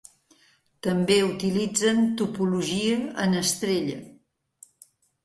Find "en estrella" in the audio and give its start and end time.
3.27-4.01